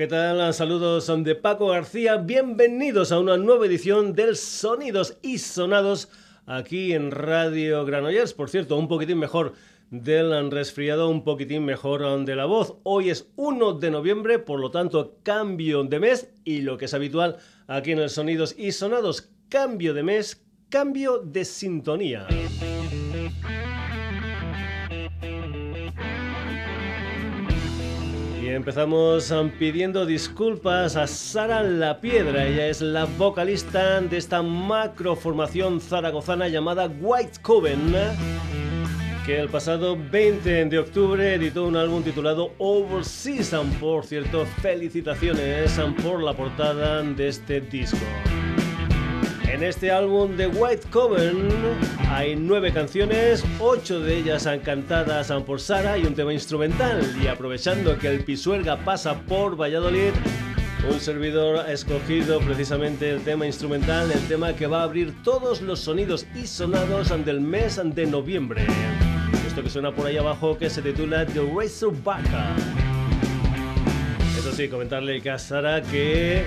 [0.00, 0.54] ¿Qué tal?
[0.54, 2.16] Saludos de Paco García.
[2.16, 6.08] Bienvenidos a una nueva edición del Sonidos y Sonados
[6.46, 8.32] aquí en Radio Granollers.
[8.32, 9.52] Por cierto, un poquitín mejor
[9.90, 12.78] del resfriado, un poquitín mejor de la voz.
[12.82, 16.94] Hoy es 1 de noviembre, por lo tanto, cambio de mes y lo que es
[16.94, 17.36] habitual
[17.66, 22.26] aquí en el Sonidos y Sonados, cambio de mes, cambio de sintonía.
[28.54, 32.46] Empezamos um, pidiendo disculpas a Sara La Piedra.
[32.46, 37.94] Ella es la vocalista de esta macroformación zaragozana llamada White Coven,
[39.24, 43.54] que el pasado 20 de octubre editó un álbum titulado Overseas.
[43.80, 47.98] Por cierto, felicitaciones por la portada de este disco.
[49.52, 51.48] En este álbum de White Coven
[52.08, 57.02] hay nueve canciones, ocho de ellas cantadas por Sara y un tema instrumental.
[57.20, 60.12] Y aprovechando que el Pisuerga pasa por Valladolid,
[60.88, 65.60] un servidor ha escogido precisamente el tema instrumental, el tema que va a abrir todos
[65.62, 68.64] los sonidos y sonados del mes de noviembre.
[69.48, 72.24] Esto que suena por ahí abajo que se titula The Razorback.
[74.38, 76.44] Eso sí, comentarle a Sara que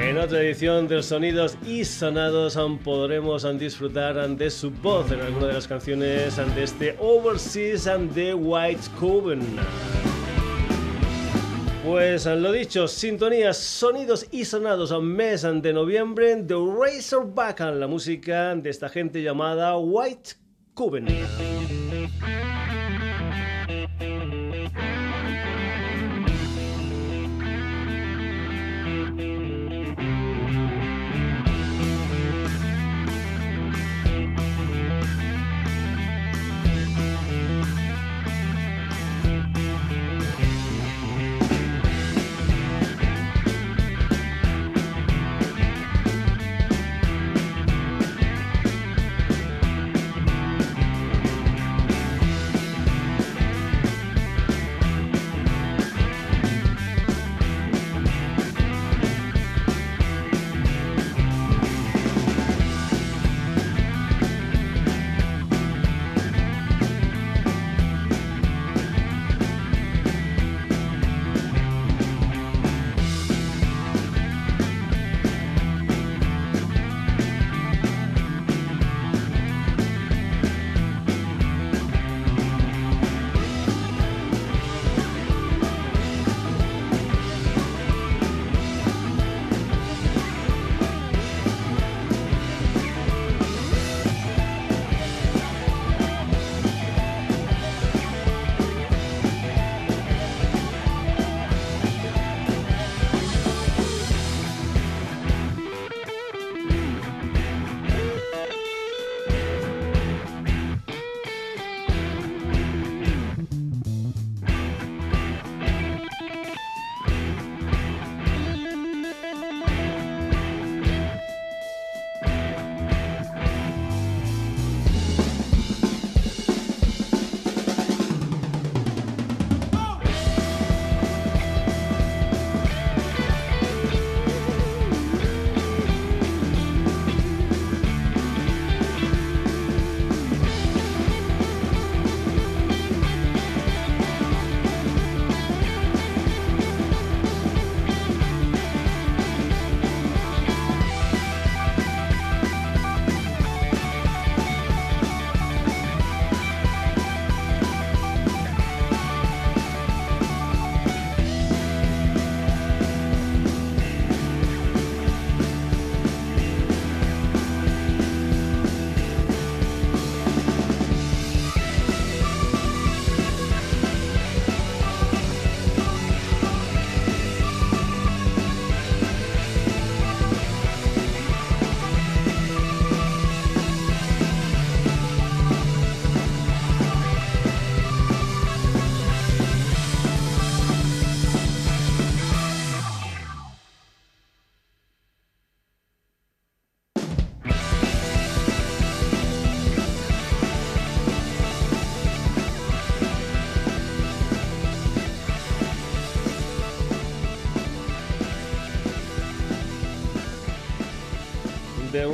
[0.00, 5.52] en otra edición de Sonidos y Sonados podremos disfrutar de su voz en alguna de
[5.54, 9.40] las canciones de este Overseas and the White Coven.
[11.84, 18.54] Pues lo dicho, sintonías, sonidos y sonados a mes de noviembre de Razorback, la música
[18.56, 20.30] de esta gente llamada White
[20.74, 21.06] Coven.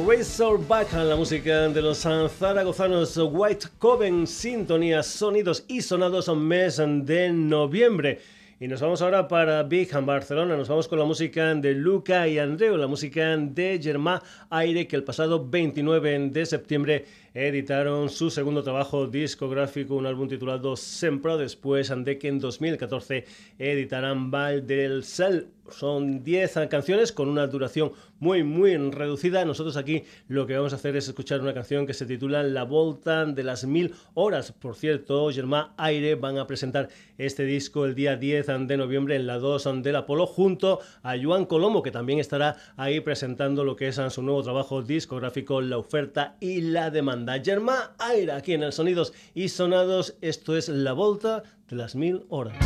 [0.06, 8.18] Razorback, la música de los zaragozanos White Coven, sintonía, sonidos y sonados mes de noviembre.
[8.58, 12.38] Y nos vamos ahora para Big Barcelona, nos vamos con la música de Luca y
[12.38, 14.20] Andreu, la música de Germán
[14.50, 20.76] Aire, que el pasado 29 de septiembre editaron su segundo trabajo discográfico, un álbum titulado
[20.76, 23.24] Sempro, después de que en 2014
[23.58, 29.44] editarán Val del Sal son 10 canciones con una duración muy, muy reducida.
[29.44, 32.64] Nosotros aquí lo que vamos a hacer es escuchar una canción que se titula La
[32.64, 34.52] Volta de las Mil Horas.
[34.52, 39.26] Por cierto, Germán Aire van a presentar este disco el día 10 de noviembre en
[39.26, 43.88] la 2 del Apolo junto a Juan Colombo, que también estará ahí presentando lo que
[43.88, 47.21] es su nuevo trabajo discográfico, La Oferta y la Demanda.
[47.42, 52.24] Germán Aire, aquí en el Sonidos y Sonados, esto es La Volta de las Mil
[52.28, 52.56] Horas.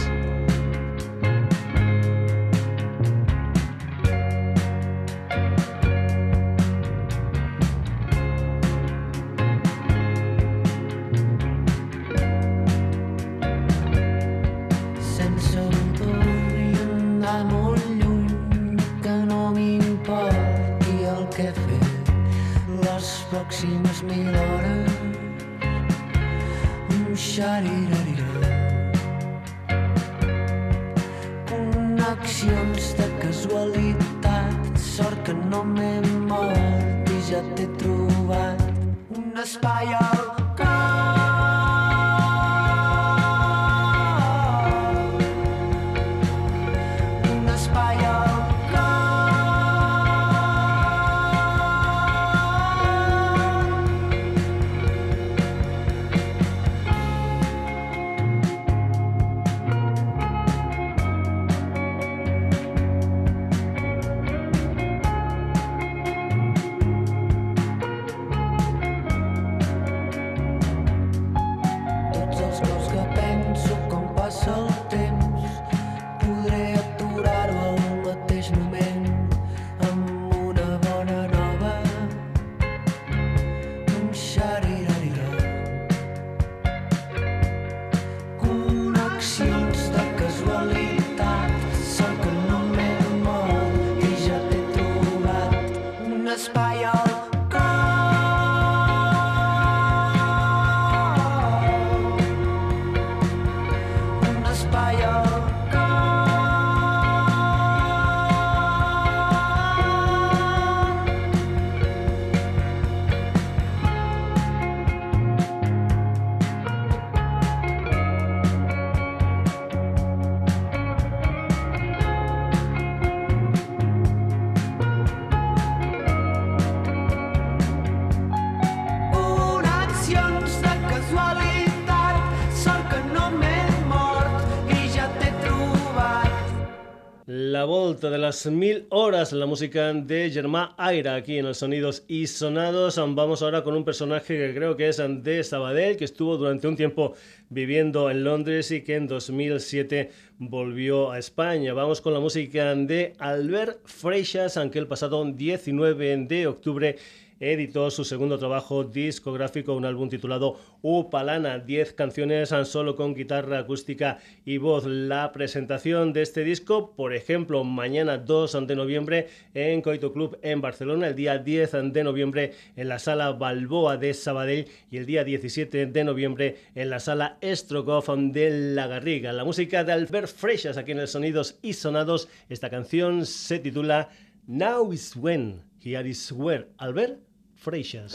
[138.00, 142.96] De las mil horas la música de Germán Aira aquí en los Sonidos y Sonados.
[142.96, 146.76] Vamos ahora con un personaje que creo que es de Sabadell, que estuvo durante un
[146.76, 147.14] tiempo
[147.48, 151.72] viviendo en Londres y que en 2007 volvió a España.
[151.72, 156.96] Vamos con la música de Albert Freixas, aunque el pasado 19 de octubre
[157.40, 164.18] editó su segundo trabajo discográfico, un álbum titulado Upalana, 10 canciones solo con guitarra acústica
[164.44, 164.86] y voz.
[164.86, 170.60] La presentación de este disco, por ejemplo, mañana 2 de noviembre en Coito Club en
[170.60, 175.24] Barcelona, el día 10 de noviembre en la sala Balboa de Sabadell y el día
[175.24, 179.32] 17 de noviembre en la sala Strogoff de La Garriga.
[179.32, 182.28] La música de Albert Freixas aquí en el Sonidos y Sonados.
[182.48, 184.08] Esta canción se titula
[184.46, 185.62] Now is When.
[185.82, 186.68] Here is Where.
[186.78, 187.25] Albert
[187.66, 188.12] Freixas.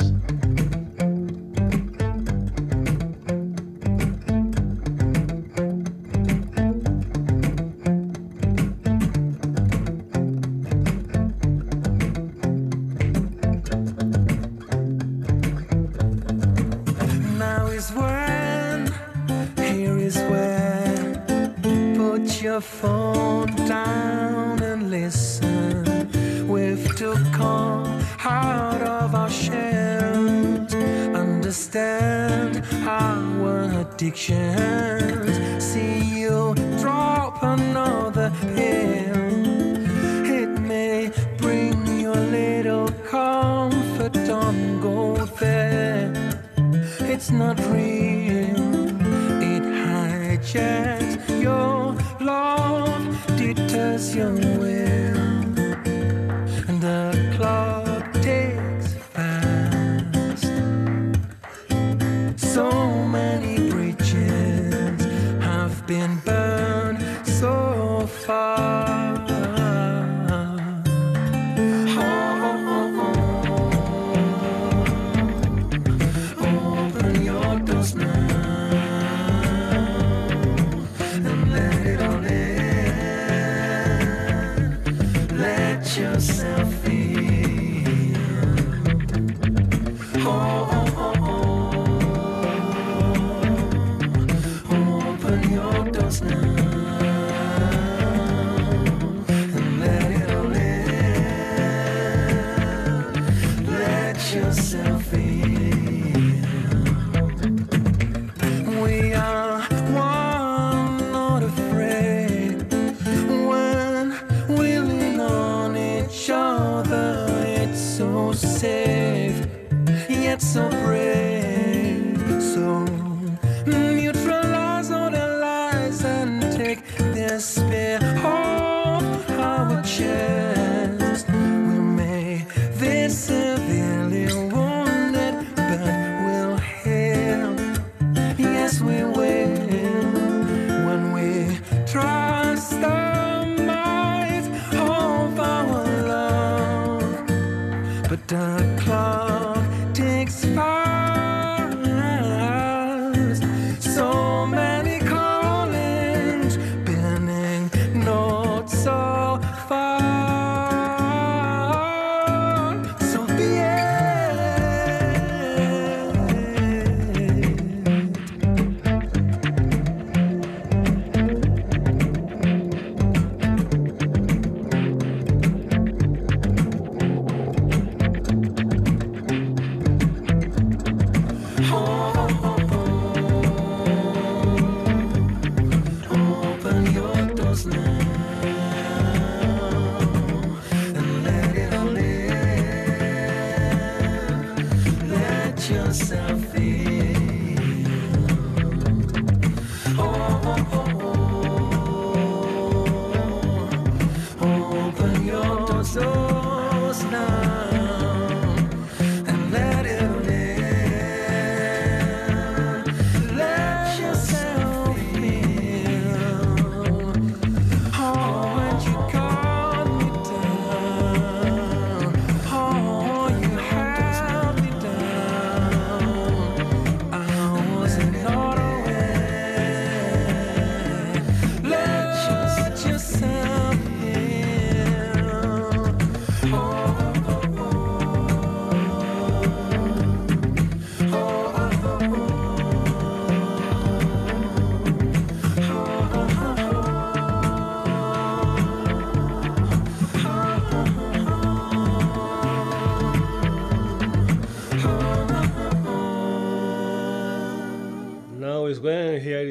[120.42, 121.21] so pretty.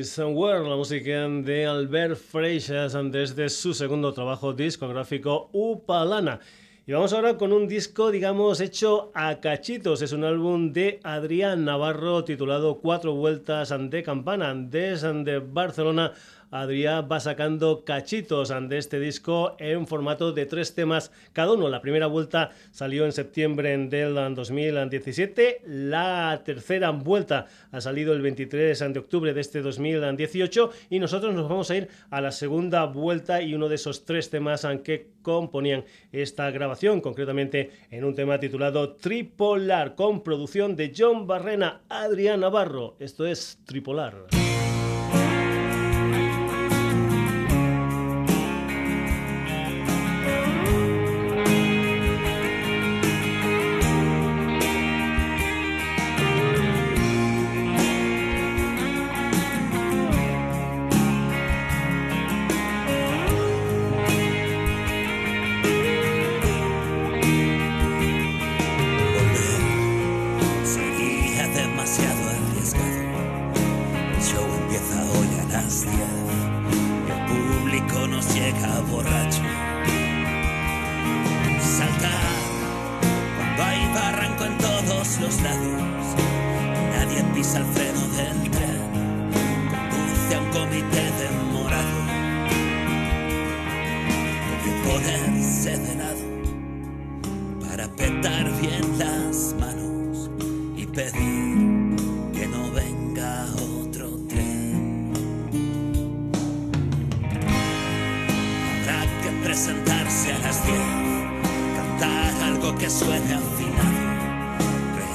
[0.04, 6.40] Somewhere, la música de Albert Freixas desde su segundo trabajo discográfico Upalana.
[6.86, 10.02] Y vamos ahora con un disco, digamos, hecho a cachitos.
[10.02, 16.12] Es un álbum de Adrián Navarro titulado Cuatro Vueltas de Campana desde Barcelona
[16.50, 21.68] Adrián va sacando cachitos de este disco en formato de tres temas cada uno.
[21.68, 28.78] La primera vuelta salió en septiembre del 2017, la tercera vuelta ha salido el 23
[28.92, 33.42] de octubre de este 2018 y nosotros nos vamos a ir a la segunda vuelta
[33.42, 38.96] y uno de esos tres temas que componían esta grabación, concretamente en un tema titulado
[38.96, 42.96] Tripolar, con producción de John Barrena, Adrián Navarro.
[42.98, 44.39] Esto es Tripolar.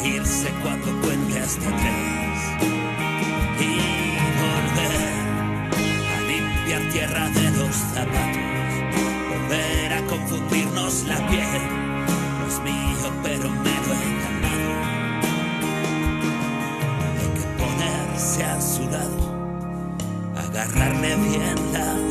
[0.05, 2.39] irse cuando cuente hasta tres
[3.59, 3.77] y
[4.43, 5.13] volver
[6.13, 8.37] a limpiar tierra de los zapatos,
[9.29, 11.61] volver a confundirnos la piel.
[12.39, 14.73] No es mío, pero me lo he ganado.
[17.17, 19.23] Hay que ponerse a su lado,
[20.35, 22.04] agarrarle bien la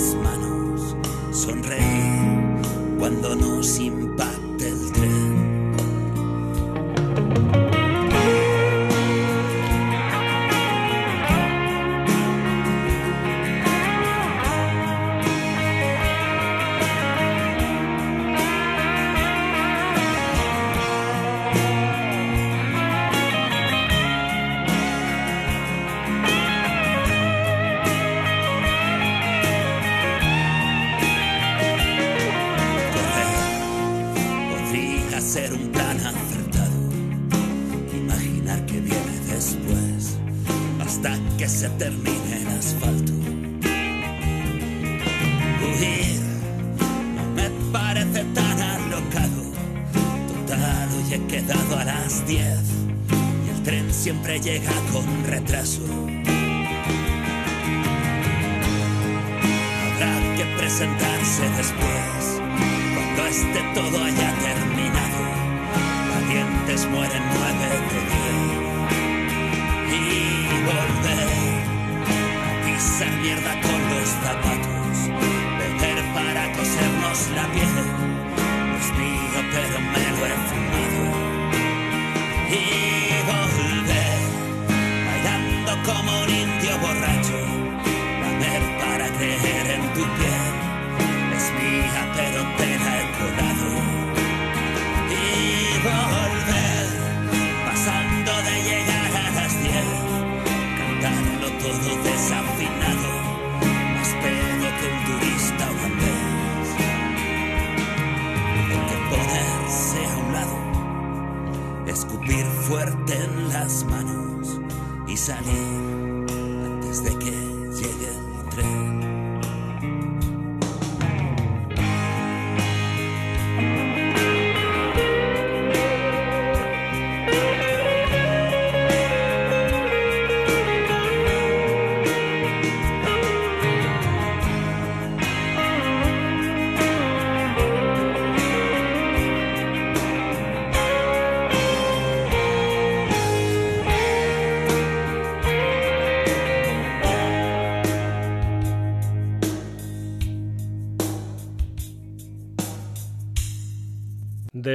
[112.75, 114.61] fuerte en las manos
[115.07, 116.04] y salir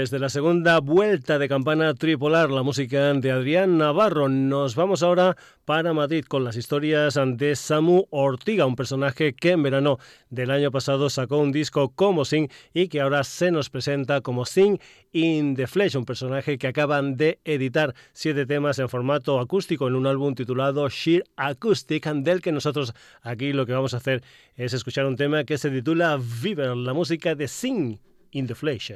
[0.10, 4.28] desde la segunda vuelta de campana tripolar, la música de Adrián Navarro.
[4.28, 9.62] Nos vamos ahora para Madrid con las historias de Samu Ortiga, un personaje que en
[9.62, 10.00] verano
[10.32, 14.46] del año pasado sacó un disco como Sing y que ahora se nos presenta como
[14.46, 14.80] Sing
[15.12, 19.94] in the Flesh, un personaje que acaban de editar siete temas en formato acústico en
[19.94, 24.24] un álbum titulado Sheer Acoustic, del que nosotros aquí lo que vamos a hacer
[24.56, 28.00] es escuchar un tema que se titula Viver, la música de Sing
[28.32, 28.94] in the Flesh.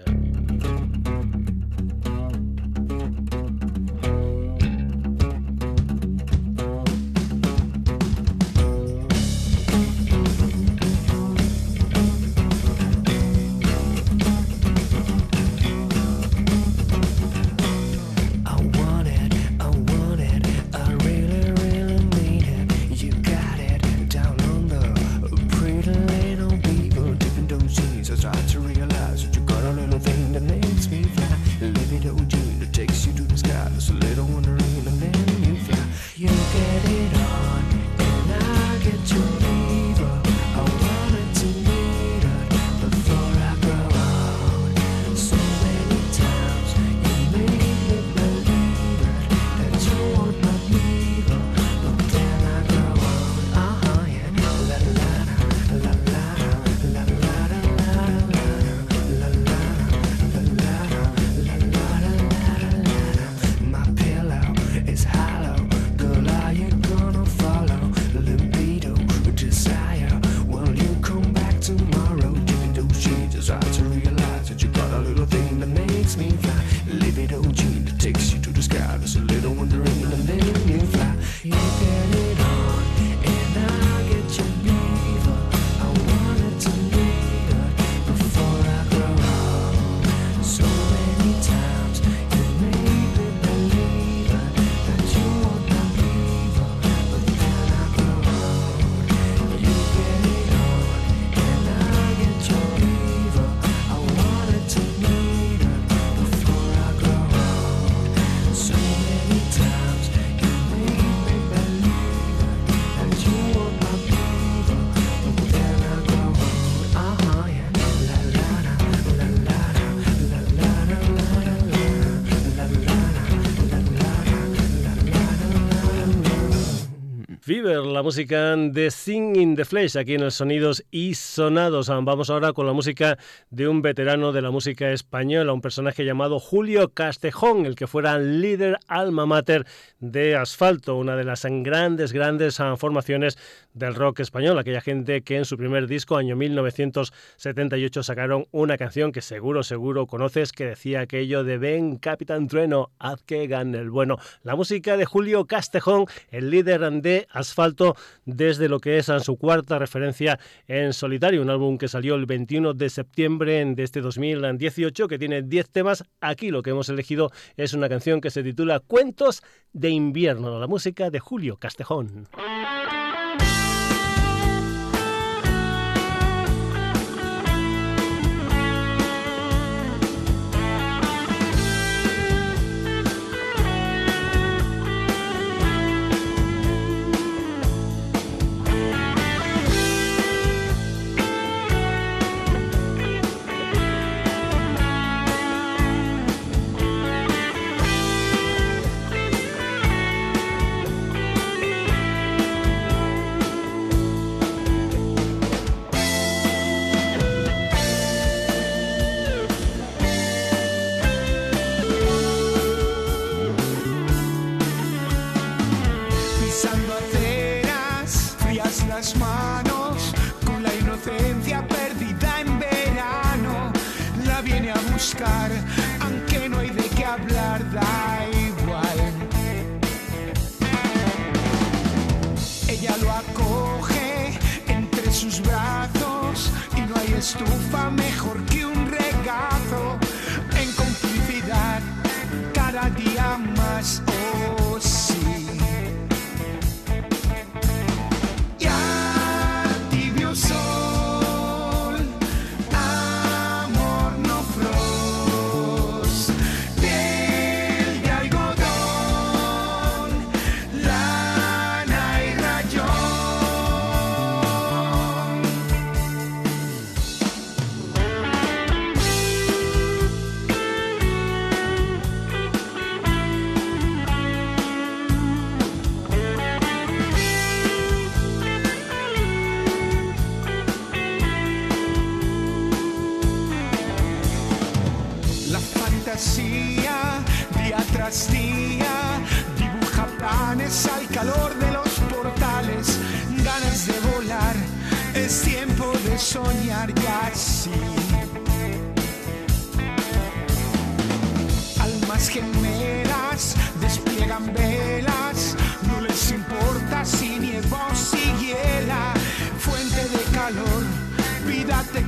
[127.63, 131.89] Fever, la música de Sing in the Flesh, aquí en el Sonidos y Sonados.
[131.89, 133.17] Vamos ahora con la música
[133.49, 138.17] de un veterano de la música española, un personaje llamado Julio Castejón, el que fuera
[138.17, 139.65] líder alma mater
[139.99, 143.37] de Asfalto, una de las grandes, grandes formaciones
[143.73, 149.11] del rock español, aquella gente que en su primer disco, año 1978, sacaron una canción
[149.11, 153.89] que seguro, seguro conoces, que decía aquello de Ven, Capitán Trueno, haz que gane el
[153.89, 154.17] bueno.
[154.43, 159.79] La música de Julio Castejón, el líder de Asfalto desde lo que es su cuarta
[159.79, 165.19] referencia en solitario, un álbum que salió el 21 de septiembre de este 2018 que
[165.19, 166.03] tiene 10 temas.
[166.21, 170.67] Aquí lo que hemos elegido es una canción que se titula Cuentos de invierno, la
[170.67, 172.27] música de Julio Castejón.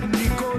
[0.05, 0.54] Vida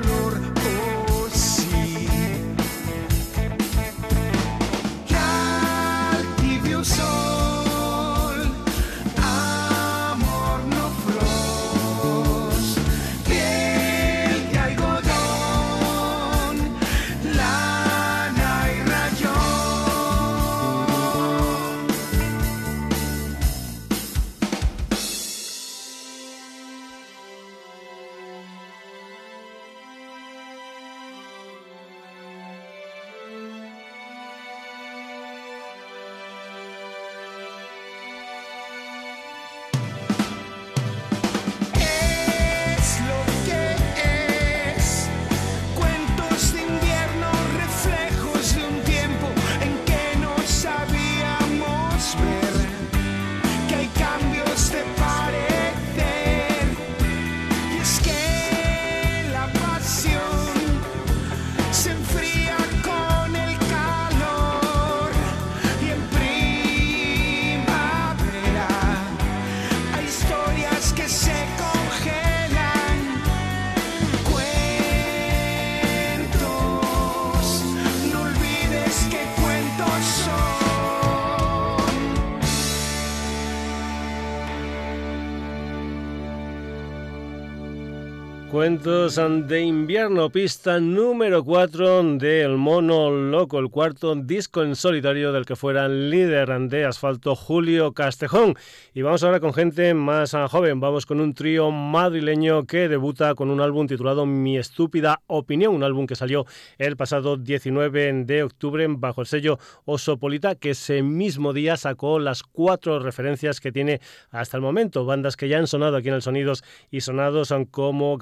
[88.87, 95.45] Cuentos de invierno, pista número 4 del Mono Loco, el cuarto disco en solitario del
[95.45, 98.55] que fuera líder de asfalto Julio Castejón.
[98.95, 103.51] Y vamos ahora con gente más joven, vamos con un trío madrileño que debuta con
[103.51, 106.47] un álbum titulado Mi estúpida opinión, un álbum que salió
[106.79, 112.45] el pasado 19 de octubre bajo el sello Osopolita, que ese mismo día sacó las
[112.45, 116.23] cuatro referencias que tiene hasta el momento, bandas que ya han sonado aquí en el
[116.23, 118.17] Sonidos y Sonados son como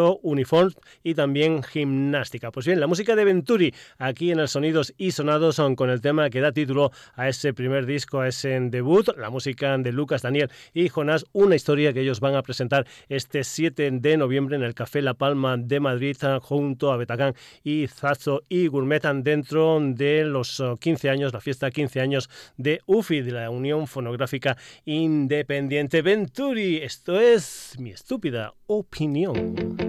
[0.00, 2.50] Carballo, Uniform y también Gimnástica.
[2.50, 6.00] Pues bien, la música de Venturi aquí en el Sonidos y Sonados son con el
[6.00, 10.22] tema que da título a ese primer disco, a ese debut, la música de Lucas
[10.22, 14.62] Daniel y Jonás, una historia que ellos van a presentar este 7 de noviembre en
[14.62, 20.24] el Café La Palma de Madrid junto a Betacán y Zazo y Gourmetan dentro de
[20.24, 26.02] los 15 uh, años, la fiesta 15 años de UFI, de la Unión Fonográfica Independiente
[26.02, 26.78] Venturi.
[26.78, 29.79] Esto es mi estúpida opinión.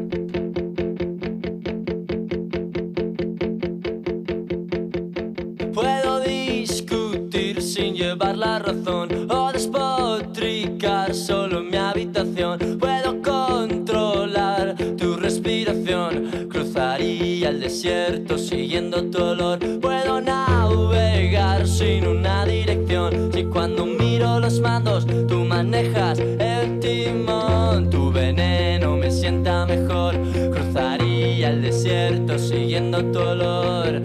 [5.73, 12.77] Puedo discutir sin llevar la razón o despotricar solo en mi habitación.
[12.79, 19.59] Puedo controlar tu respiración, cruzaría el desierto siguiendo tu olor.
[19.79, 23.31] Puedo navegar sin una dirección.
[23.33, 28.10] Si cuando miro los mandos tú manejas el timón, tu
[31.91, 34.01] desierto siguiendo tu olor.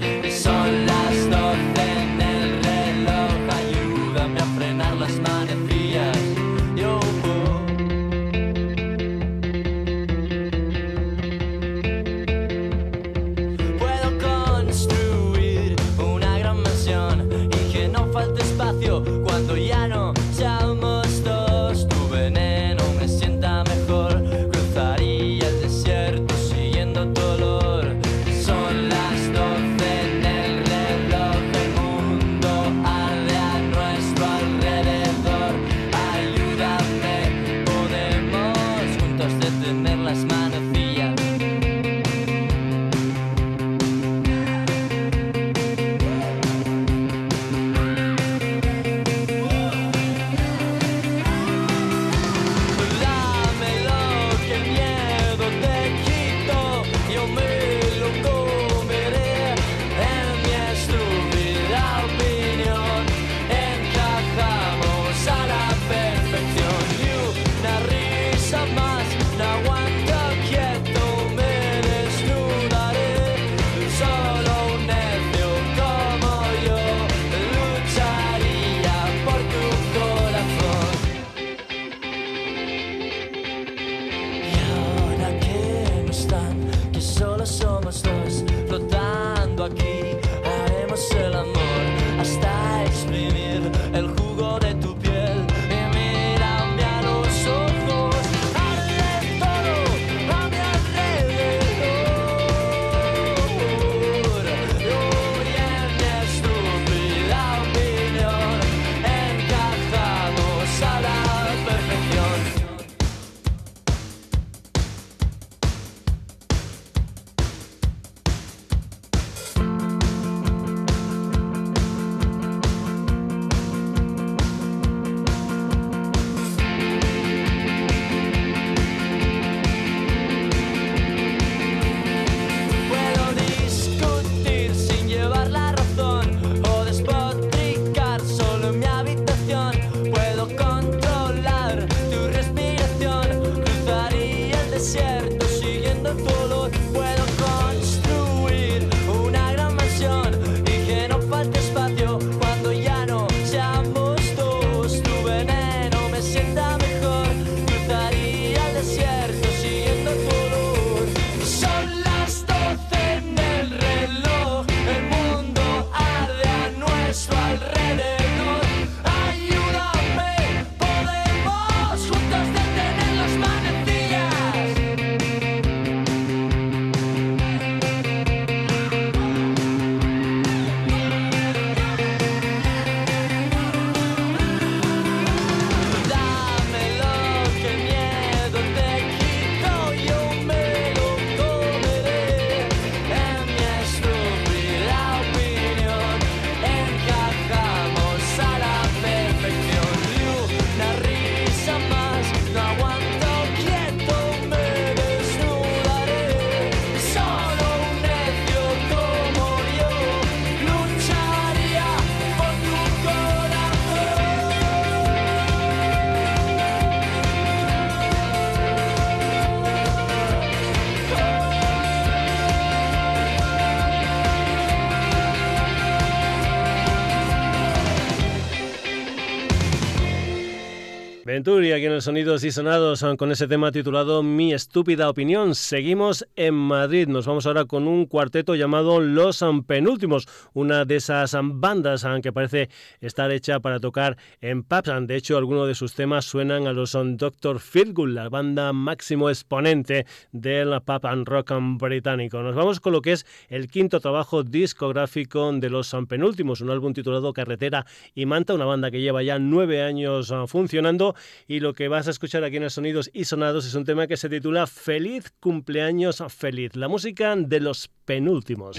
[231.46, 235.54] Venturi, aquí en el Sonidos y Sonados, con ese tema titulado Mi estúpida opinión.
[235.54, 237.06] Seguimos en Madrid.
[237.06, 242.68] Nos vamos ahora con un cuarteto llamado Los Penúltimos, una de esas bandas que parece
[243.00, 245.06] estar hecha para tocar en pubs.
[245.06, 247.60] De hecho, algunos de sus temas suenan a los Dr.
[247.60, 252.42] Feelgood, la banda máximo exponente del pub and rock británico.
[252.42, 256.92] Nos vamos con lo que es el quinto trabajo discográfico de Los Penúltimos, un álbum
[256.92, 261.14] titulado Carretera y Manta, una banda que lleva ya nueve años ah, funcionando
[261.46, 264.06] y lo que vas a escuchar aquí en los Sonidos y Sonados es un tema
[264.06, 268.76] que se titula Feliz cumpleaños feliz, la música de los penúltimos.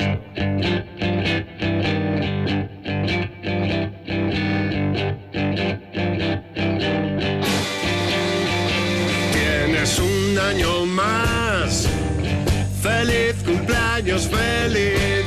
[9.32, 11.88] Tienes un año más,
[12.82, 15.26] feliz cumpleaños feliz.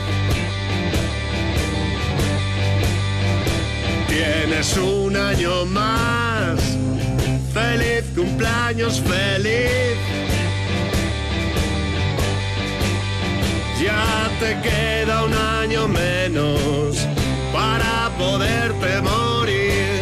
[4.08, 6.19] Tienes un año más
[7.52, 9.96] Feliz cumpleaños, feliz.
[13.82, 17.06] Ya te queda un año menos
[17.52, 20.00] para poderte morir.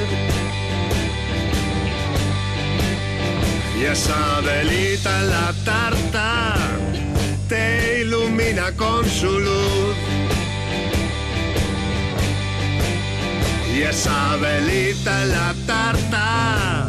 [3.81, 6.55] Y esa velita en la tarta
[7.49, 9.97] te ilumina con su luz.
[13.75, 16.88] Y esa velita en la tarta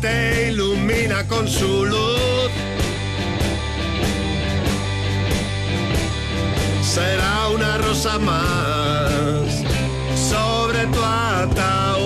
[0.00, 2.50] te ilumina con su luz.
[6.82, 9.62] Será una rosa más
[10.14, 11.99] sobre tu ataúd.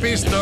[0.00, 0.37] Pistolón.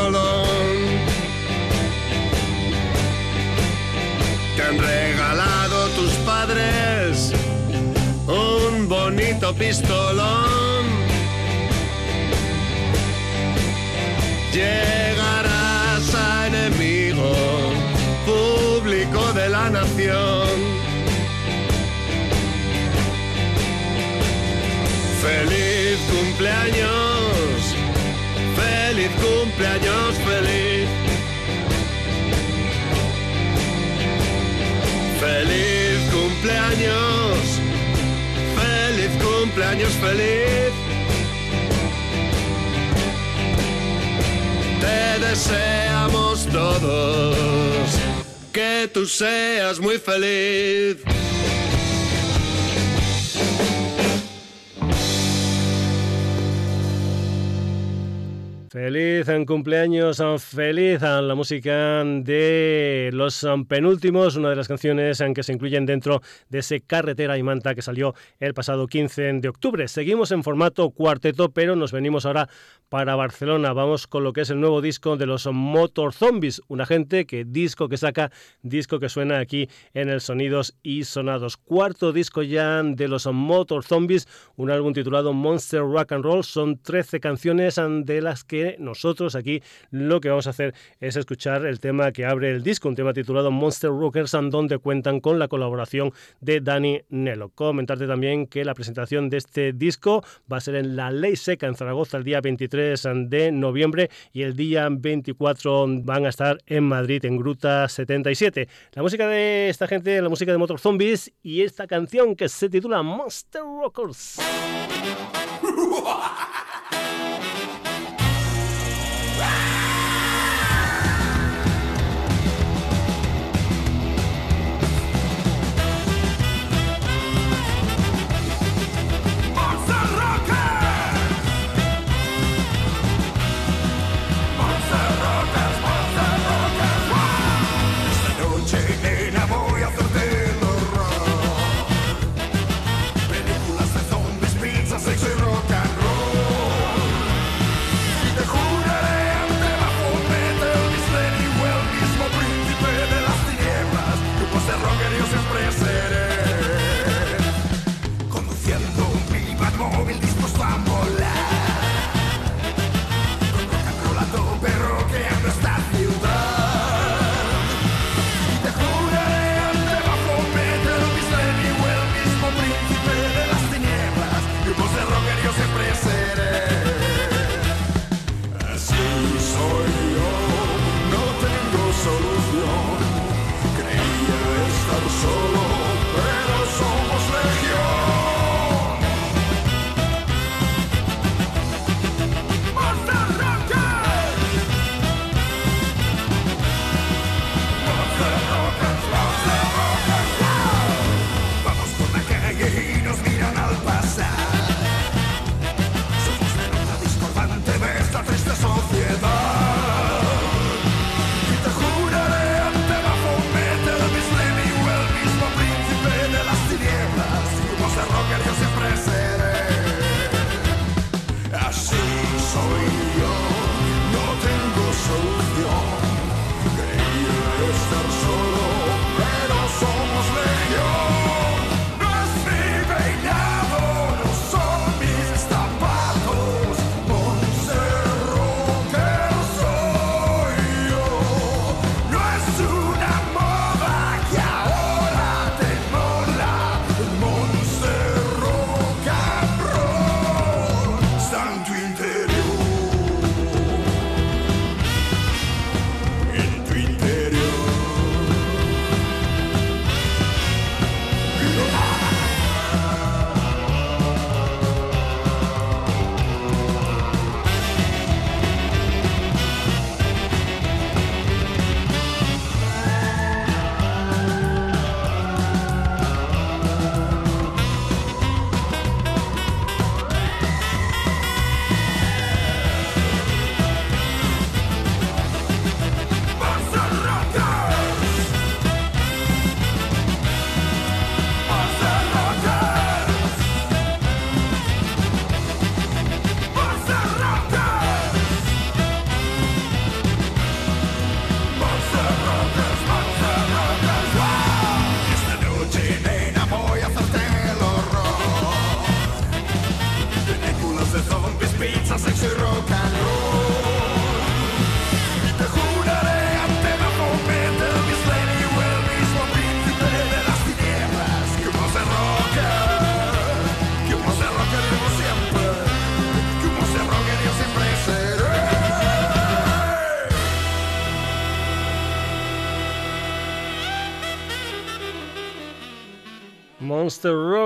[59.47, 65.53] Cumpleaños, feliz a la música de los penúltimos, una de las canciones en que se
[65.53, 69.89] incluyen dentro de ese Carretera y Manta que salió el pasado 15 de octubre.
[69.89, 72.49] Seguimos en formato cuarteto, pero nos venimos ahora
[72.89, 73.73] para Barcelona.
[73.73, 77.45] Vamos con lo que es el nuevo disco de los Motor Zombies, una gente que
[77.45, 78.31] disco que saca,
[78.63, 81.57] disco que suena aquí en el Sonidos y Sonados.
[81.57, 84.27] Cuarto disco ya de los Motor Zombies,
[84.57, 86.45] un álbum titulado Monster Rock and Roll.
[86.45, 91.67] Son 13 canciones de las que nosotros aquí lo que vamos a hacer es escuchar
[91.67, 95.49] el tema que abre el disco, un tema titulado Monster Rockers, donde cuentan con la
[95.49, 97.51] colaboración de Dani Nelo.
[97.51, 101.67] Comentarte también que la presentación de este disco va a ser en la Ley Seca
[101.67, 106.85] en Zaragoza el día 23 de noviembre y el día 24 van a estar en
[106.85, 108.69] Madrid en Gruta 77.
[108.93, 112.69] La música de esta gente, la música de Motor Zombies y esta canción que se
[112.69, 114.39] titula Monster Rockers.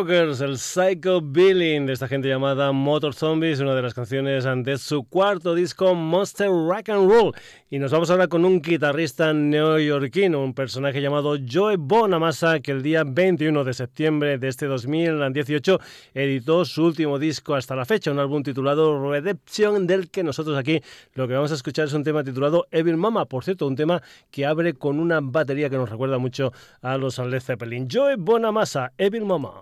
[0.00, 4.78] Rockers, el Psycho Billing de esta gente llamada Motor Zombies, una de las canciones de
[4.78, 7.34] su cuarto disco Monster Rock and Roll.
[7.68, 12.82] Y nos vamos ahora con un guitarrista neoyorquino, un personaje llamado Joe Bonamassa, que el
[12.82, 15.78] día 21 de septiembre de este 2018
[16.14, 20.80] editó su último disco hasta la fecha, un álbum titulado Redemption, del que nosotros aquí
[21.12, 24.00] lo que vamos a escuchar es un tema titulado Evil Mama, por cierto, un tema
[24.30, 27.86] que abre con una batería que nos recuerda mucho a los Led Zeppelin.
[27.90, 29.58] Joe Bonamassa, Evil Mama.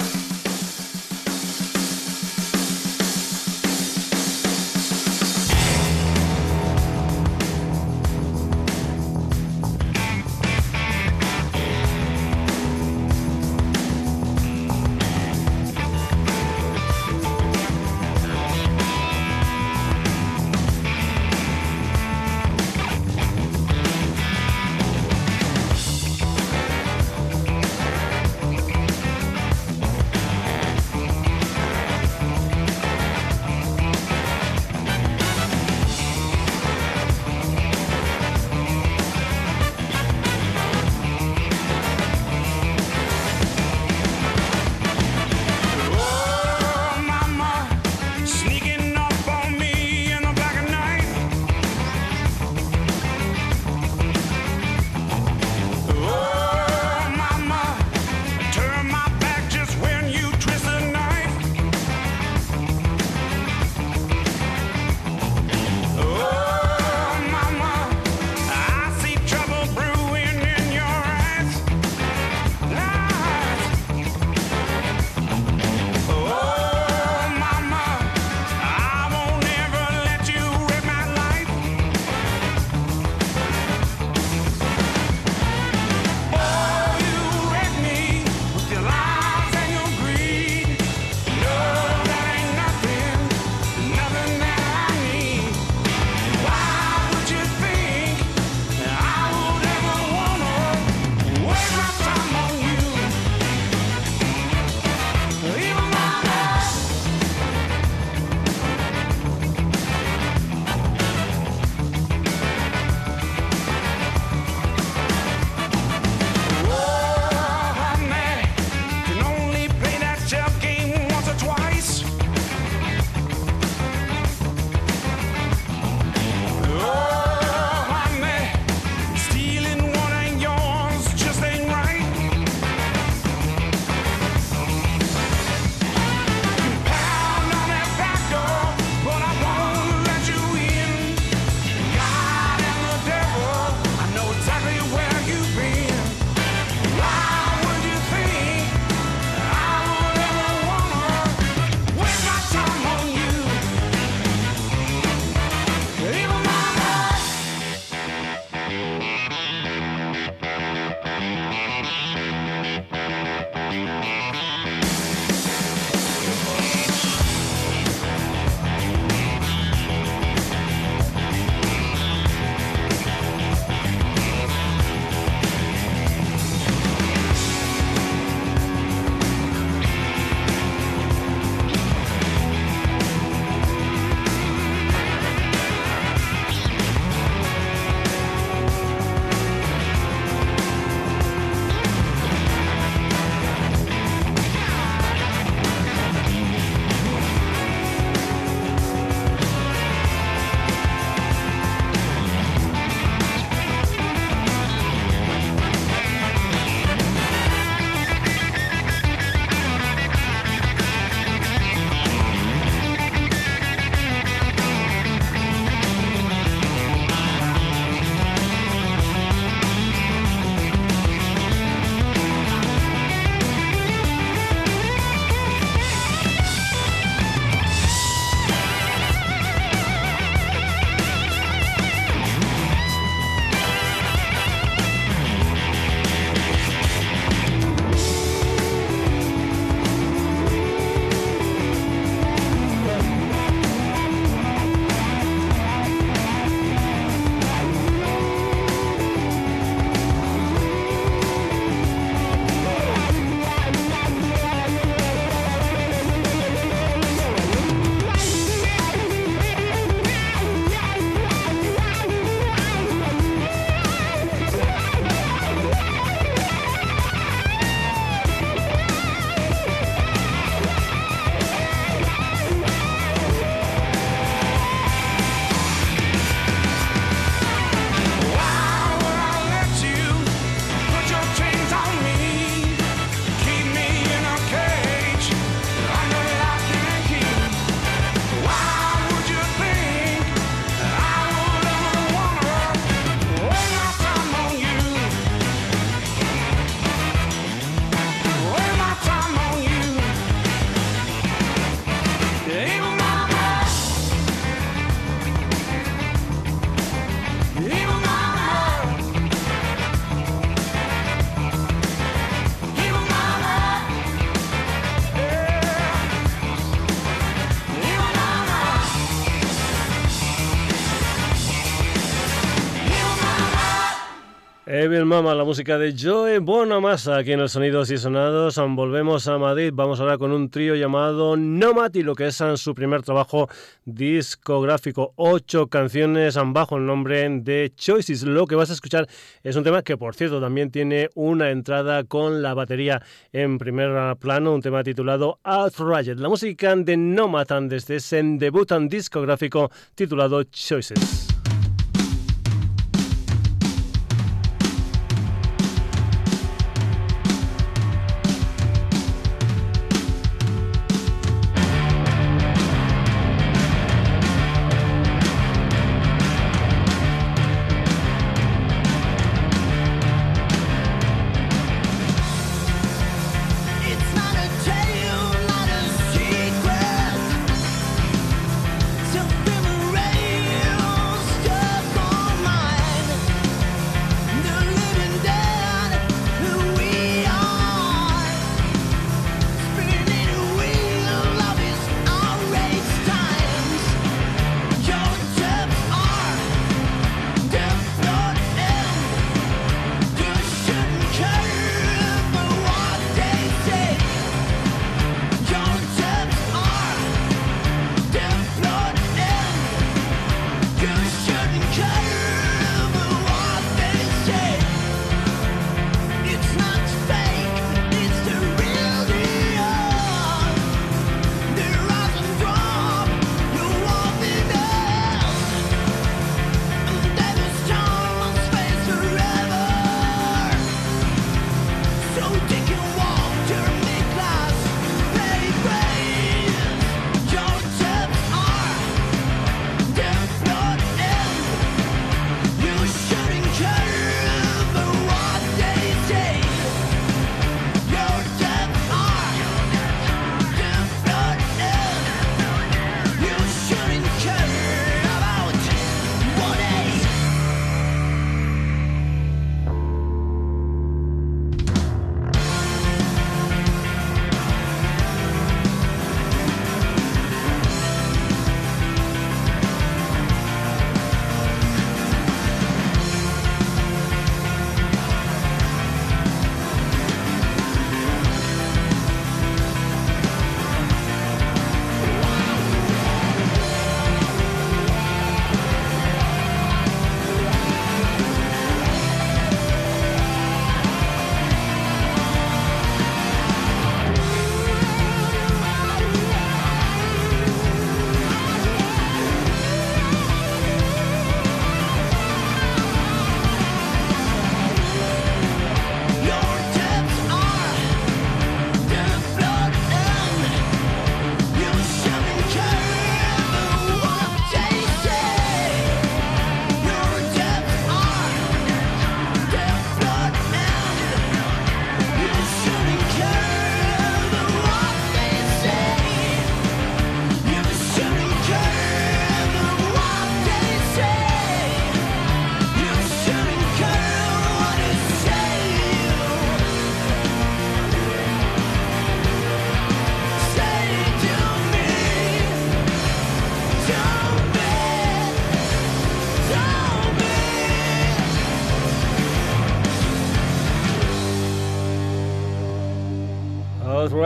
[324.99, 328.57] Evil Mama, la música de Joe Bonamassa aquí en el Sonidos y Sonados.
[328.57, 329.71] Volvemos a Madrid.
[329.73, 333.49] Vamos ahora con un trío llamado Nomad y lo que es su primer trabajo
[333.85, 335.13] discográfico.
[335.15, 338.25] Ocho canciones bajo el nombre de Choices.
[338.25, 339.07] Lo que vas a escuchar
[339.45, 343.01] es un tema que, por cierto, también tiene una entrada con la batería
[343.33, 346.19] en primer plano, un tema titulado Outright.
[346.19, 351.29] La música de Nomad desde ese debut discográfico titulado Choices.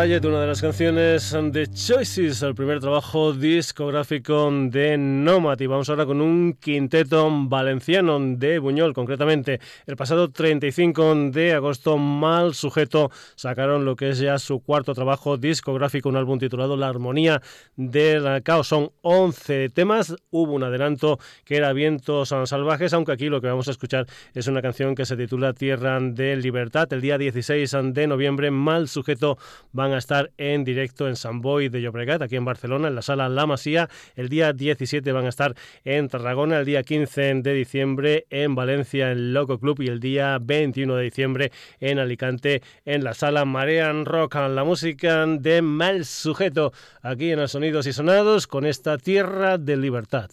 [0.03, 5.61] Una de las canciones de Choices, el primer trabajo discográfico de Nomad.
[5.61, 9.61] Y vamos ahora con un quinteto valenciano de Buñol, concretamente.
[9.87, 15.37] El pasado 35 de agosto, Mal Sujeto sacaron lo que es ya su cuarto trabajo
[15.37, 17.41] discográfico, un álbum titulado La Armonía
[17.77, 18.67] del Caos.
[18.67, 20.17] Son 11 temas.
[20.31, 24.49] Hubo un adelanto que era Vientos Salvajes, aunque aquí lo que vamos a escuchar es
[24.49, 26.93] una canción que se titula Tierra de Libertad.
[26.93, 29.39] El día 16 de noviembre, Mal Sujeto
[29.71, 33.03] van a estar en directo en San Boy de Llobregat, aquí en Barcelona, en la
[33.03, 33.89] sala La Masía.
[34.17, 39.11] El día 17 van a estar en Tarragona, el día 15 de diciembre en Valencia,
[39.11, 44.05] en Loco Club, y el día 21 de diciembre en Alicante, en la sala Marean
[44.05, 44.35] Rock.
[44.35, 46.73] La música de Mal Sujeto,
[47.03, 50.31] aquí en los Sonidos y Sonados, con esta tierra de libertad.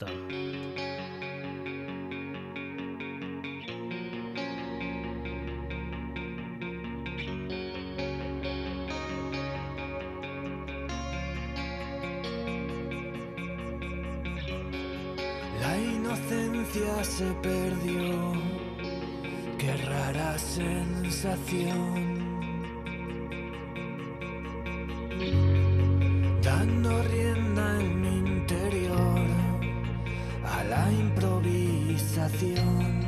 [17.03, 18.33] Se perdió.
[19.57, 22.19] Qué rara sensación.
[26.41, 29.21] Dando rienda en mi interior
[30.45, 32.98] a la improvisación.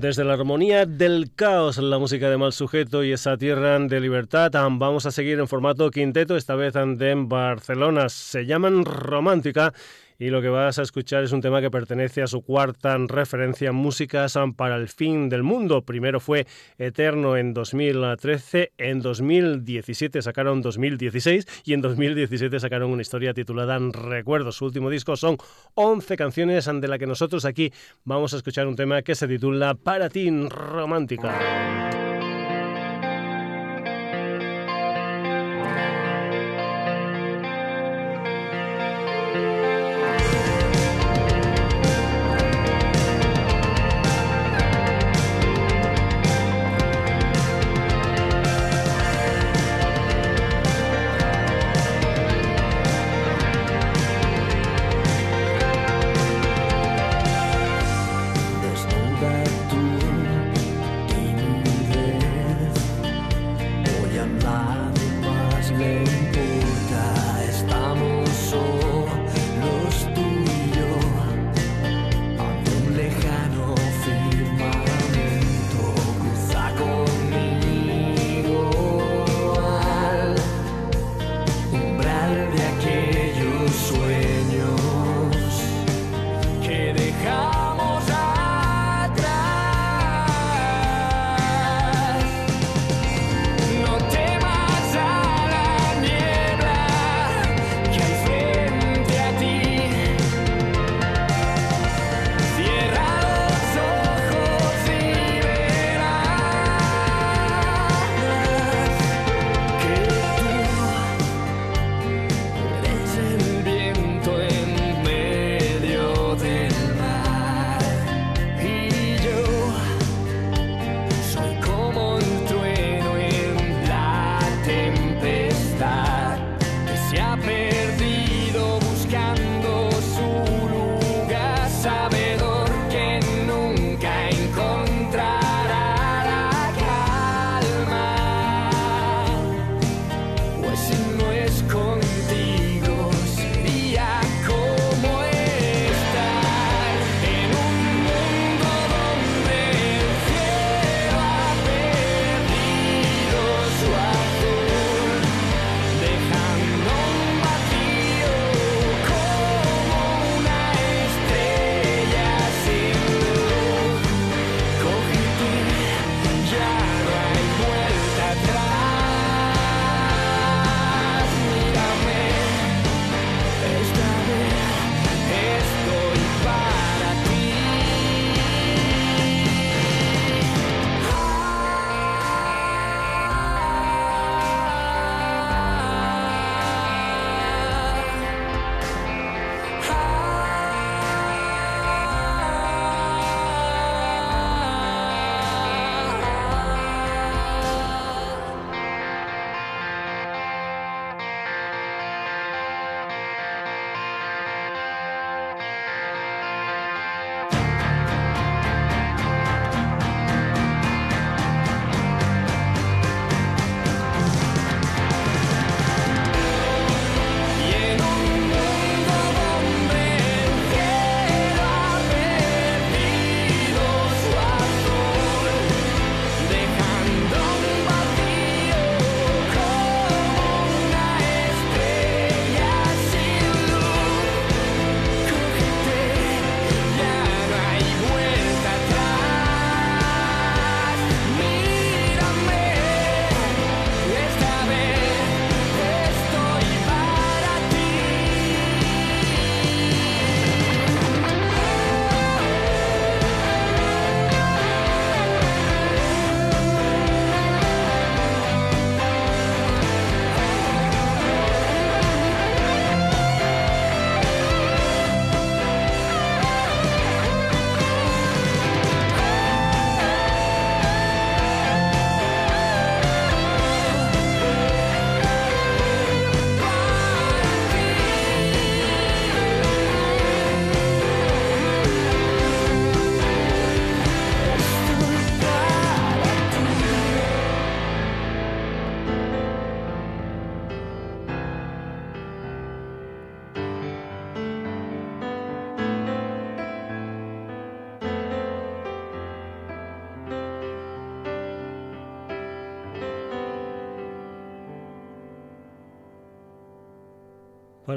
[0.00, 4.50] Desde la armonía del caos, la música de mal sujeto y esa tierra de libertad,
[4.54, 8.08] vamos a seguir en formato quinteto, esta vez de Barcelona.
[8.08, 9.74] Se llaman Romántica
[10.20, 13.72] y lo que vas a escuchar es un tema que pertenece a su cuarta referencia,
[13.72, 15.82] Músicas para el Fin del Mundo.
[15.82, 16.46] Primero fue
[16.78, 24.56] Eterno en 2013, en 2017 sacaron 2016 y en 2017 sacaron una historia titulada Recuerdos.
[24.56, 25.38] Su último disco son
[25.74, 27.72] 11 canciones de la que nosotros aquí
[28.04, 32.09] vamos a escuchar un tema que se titula Para ti romántica.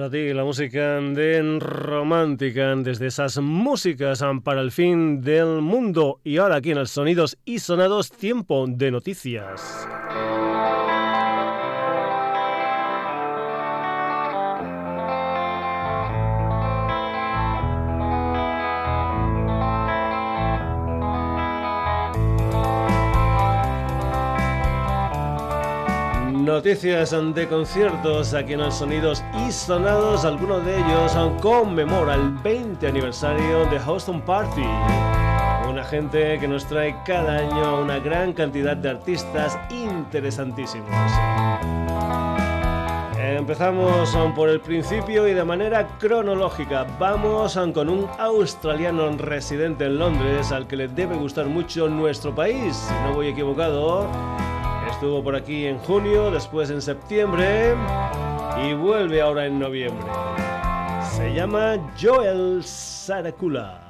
[0.09, 6.19] Ti, la música de romántica, desde esas músicas para el fin del mundo.
[6.23, 9.87] Y ahora aquí en el Sonidos y Sonados, tiempo de noticias.
[26.63, 30.23] Noticias de conciertos aquí en los Sonidos y Sonados.
[30.23, 31.11] Algunos de ellos
[31.41, 34.63] conmemora el 20 aniversario de Houston Party.
[35.69, 40.89] Una gente que nos trae cada año una gran cantidad de artistas interesantísimos.
[43.17, 46.87] Empezamos por el principio y de manera cronológica.
[46.97, 52.73] Vamos con un australiano residente en Londres al que le debe gustar mucho nuestro país.
[52.73, 54.07] Si no voy equivocado,
[55.03, 57.75] Estuvo por aquí en junio, después en septiembre
[58.65, 60.07] y vuelve ahora en noviembre.
[61.17, 63.81] Se llama Joel Saracula.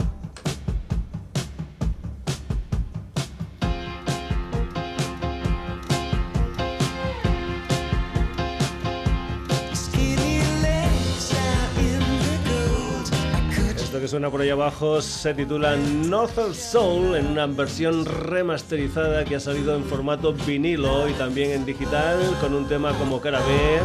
[14.14, 19.76] Suena por ahí abajo se titula Northern Soul en una versión remasterizada que ha salido
[19.76, 23.80] en formato vinilo y también en digital con un tema como cara B,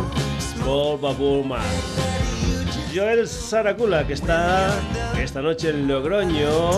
[1.44, 1.62] Man.
[2.94, 4.70] Joel Saracula, que está
[5.18, 6.72] esta noche en Logroño,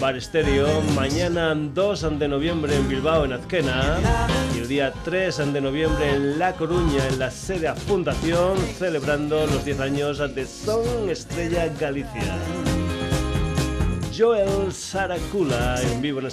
[0.00, 3.98] Bar Estéreo, mañana 2 de noviembre en Bilbao, en Azquena,
[4.54, 9.64] y el día 3 de noviembre en La Coruña, en la sede Fundación, celebrando los
[9.64, 12.73] 10 años de Son Estrella Galicia.
[14.16, 16.26] Joel Saracula en vivo en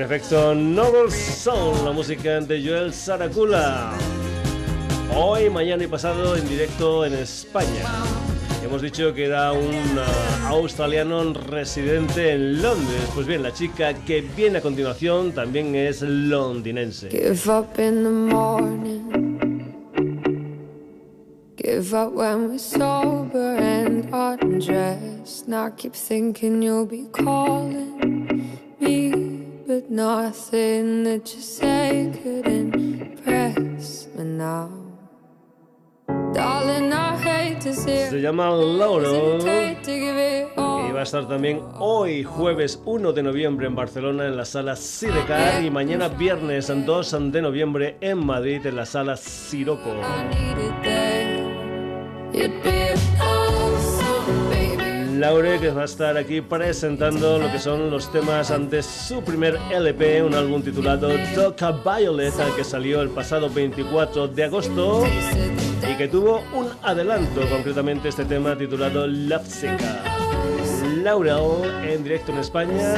[0.00, 0.04] España.
[0.04, 3.92] efecto Noble Soul, la música de Joel Saracula.
[5.14, 7.84] Hoy, mañana y pasado en directo en España.
[8.62, 13.08] Hemos dicho que era un uh, australiano residente en Londres.
[13.14, 17.08] Pues bien, la chica que viene a continuación también es londinense.
[17.10, 19.02] Give up in the morning.
[21.56, 25.48] Give up when we're sober and undressed.
[25.48, 27.98] Now keep thinking you'll be calling
[28.80, 29.35] me.
[29.66, 34.70] But nothing that you say could impress me now.
[36.32, 42.80] Darling, I hate to see Se llama Lauro y va a estar también hoy, jueves
[42.84, 47.96] 1 de noviembre en Barcelona en la sala Sidecar y mañana viernes 2 de noviembre
[48.00, 49.90] en Madrid en la sala Siroco.
[55.18, 59.58] Laure, que va a estar aquí presentando lo que son los temas ante su primer
[59.70, 65.04] LP, un álbum titulado Toca Violet, que salió el pasado 24 de agosto
[65.90, 70.02] y que tuvo un adelanto, concretamente este tema titulado Love Seca.
[71.02, 72.94] Laurel en directo en España,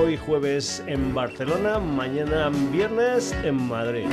[0.00, 4.06] hoy jueves en Barcelona, mañana viernes en Madrid.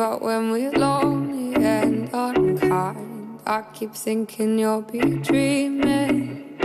[0.00, 3.40] Up when we're lonely and unkind.
[3.46, 6.56] I keep thinking you'll be dreaming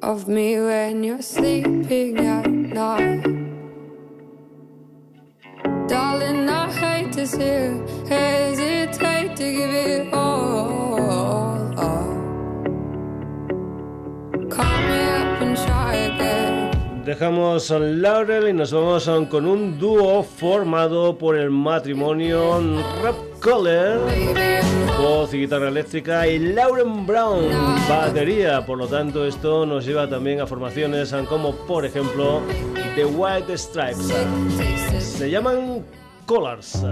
[0.00, 3.22] of me when you're sleeping at night.
[5.88, 10.88] Darling, I hate to see you hesitate to give it all.
[14.48, 16.39] Call me up and try again.
[17.10, 22.60] Dejamos Laurel y nos vamos con un dúo formado por el matrimonio
[23.02, 23.98] Rap Collar,
[24.96, 27.48] voz y guitarra eléctrica, y Lauren Brown,
[27.88, 28.64] batería.
[28.64, 32.42] Por lo tanto, esto nos lleva también a formaciones como, por ejemplo,
[32.94, 34.14] The White Stripes.
[35.00, 35.84] Se llaman
[36.26, 36.84] Collars.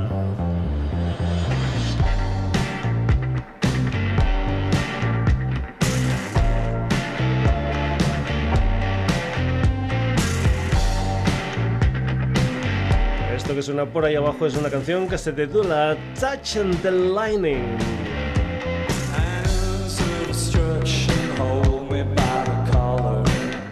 [13.59, 17.77] Que suena por ahí abajo es una canción que se titula Touch and the Lightning.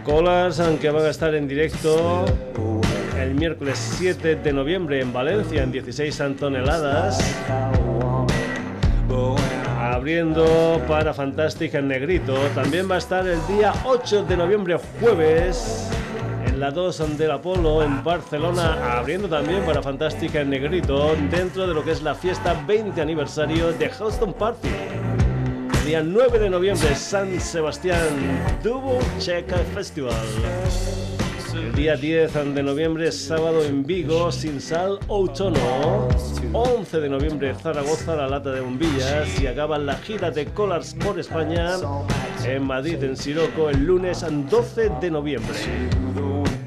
[0.03, 2.25] Colars, aunque van a estar en directo
[3.17, 7.17] el miércoles 7 de noviembre en Valencia en 16 toneladas.
[9.79, 12.35] Abriendo para Fantastic en Negrito.
[12.53, 15.89] También va a estar el día 8 de noviembre, jueves,
[16.57, 18.97] la 2 del Apolo en Barcelona.
[18.97, 23.71] Abriendo también para Fantastic en Negrito dentro de lo que es la fiesta 20 aniversario
[23.73, 24.69] de Houston Party.
[25.85, 28.07] Día 9 de noviembre, San Sebastián
[28.63, 30.15] Double Check Festival.
[31.53, 36.07] El día 10 de noviembre, sábado en Vigo, Sin Sal Outono.
[36.53, 39.41] 11 de noviembre, Zaragoza, La Lata de Bombillas.
[39.41, 41.75] Y acaba la gira de Colars por España
[42.45, 45.57] en Madrid, en Siroco, el lunes 12 de noviembre.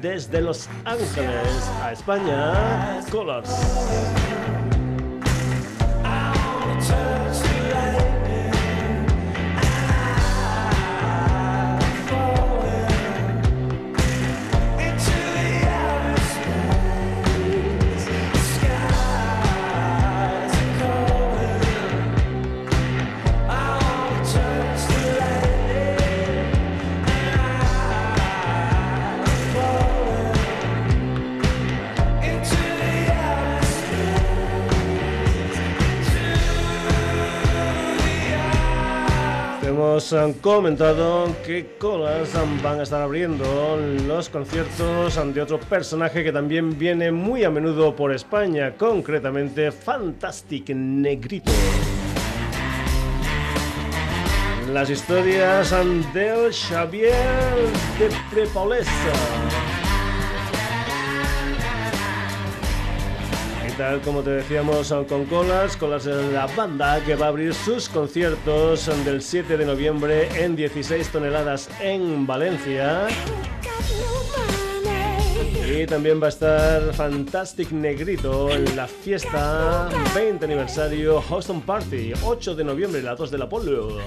[0.01, 3.49] Desde Los Ángeles a España, Colors.
[40.01, 42.33] Eh, comentado que Colas
[42.63, 43.77] van a estar abriendo
[44.07, 50.69] los conciertos de otro personaje que también viene muy a menudo por España, concretamente Fantastic
[50.69, 51.51] Negrito.
[54.73, 55.71] Las historias
[56.13, 57.13] del Xavier
[57.99, 59.70] de Prepaulesa.
[64.03, 68.89] Como te decíamos con Colas, Colas es la banda que va a abrir sus conciertos
[69.03, 73.07] del 7 de noviembre en 16 toneladas en Valencia.
[75.67, 82.55] Y también va a estar Fantastic Negrito en la fiesta 20 aniversario Houston Party, 8
[82.55, 83.97] de noviembre, la 2 del Apolo.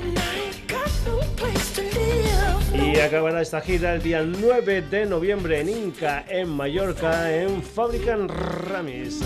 [2.94, 8.28] Y acabará esta gira el día 9 de noviembre en Inca, en Mallorca, en Fabrican
[8.28, 9.20] Ramis.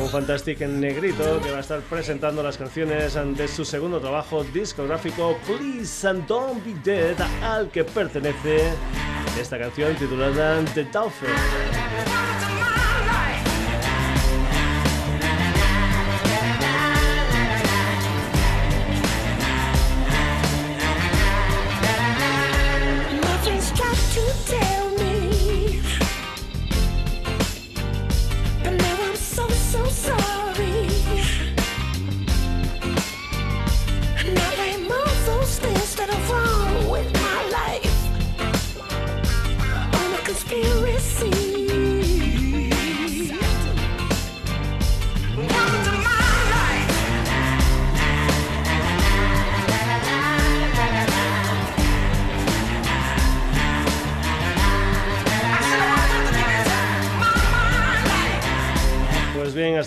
[0.00, 5.36] Un Fantastic Negrito que va a estar presentando las canciones de su segundo trabajo discográfico
[5.44, 8.68] Please and Don't Be Dead, al que pertenece
[9.40, 11.30] esta canción titulada The Dolphin.